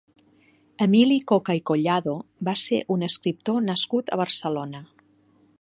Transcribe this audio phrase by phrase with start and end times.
[0.85, 2.17] Emili Coca i Collado
[2.49, 4.87] va ser un escriptor nascut a Barcelona.